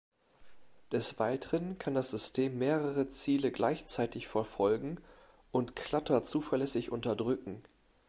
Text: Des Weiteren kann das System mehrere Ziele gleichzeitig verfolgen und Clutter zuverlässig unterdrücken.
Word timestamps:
Des 0.91 1.19
Weiteren 1.19 1.77
kann 1.77 1.93
das 1.93 2.09
System 2.09 2.57
mehrere 2.57 3.09
Ziele 3.11 3.51
gleichzeitig 3.51 4.27
verfolgen 4.27 4.99
und 5.51 5.75
Clutter 5.75 6.23
zuverlässig 6.23 6.91
unterdrücken. 6.91 7.61